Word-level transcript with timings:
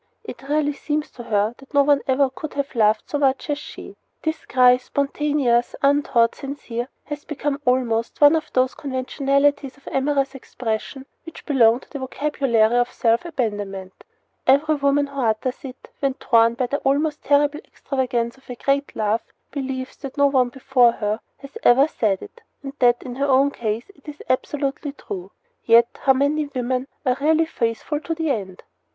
It 0.23 0.49
really 0.49 0.73
seems 0.73 1.11
to 1.11 1.21
her 1.25 1.53
that 1.59 1.75
no 1.75 1.83
one 1.83 2.01
ever 2.07 2.31
could 2.31 2.55
have 2.55 2.73
loved 2.73 3.03
so 3.05 3.19
much 3.19 3.51
as 3.51 3.59
she. 3.59 3.95
This 4.23 4.45
cry 4.47 4.77
spontaneous, 4.77 5.75
untaught, 5.83 6.33
sincere 6.33 6.87
has 7.03 7.23
become 7.23 7.61
almost 7.65 8.19
one 8.19 8.35
of 8.35 8.51
those 8.53 8.73
conventionalities 8.73 9.77
of 9.77 9.87
amorous 9.91 10.33
expression 10.33 11.05
which 11.23 11.45
belong 11.45 11.81
to 11.81 11.89
the 11.91 11.99
vocabulary 11.99 12.77
of 12.79 12.91
self 12.91 13.25
abandonment. 13.25 14.03
Every 14.47 14.73
woman 14.73 15.05
who 15.05 15.21
utters 15.21 15.63
it, 15.63 15.89
when 15.99 16.15
torn 16.15 16.55
by 16.55 16.65
the 16.65 16.77
almost 16.79 17.23
terrible 17.23 17.59
extravagance 17.59 18.37
of 18.37 18.49
a 18.49 18.55
great 18.55 18.95
love, 18.95 19.21
believes 19.51 19.97
that 19.97 20.17
no 20.17 20.25
one 20.25 20.49
before 20.49 20.93
her 20.93 21.19
has 21.37 21.59
ever 21.61 21.87
said 21.87 22.23
it, 22.23 22.41
and 22.63 22.73
that 22.79 23.03
in 23.03 23.17
her 23.17 23.27
own 23.27 23.51
case 23.51 23.91
it 23.95 24.07
is 24.07 24.23
absolutely 24.27 24.93
true. 24.93 25.29
Yet, 25.63 25.99
how 26.05 26.13
many 26.13 26.47
women 26.47 26.87
are 27.05 27.17
really 27.21 27.45
faithful 27.45 27.99
to 27.99 28.15
the 28.15 28.31
end? 28.31 28.63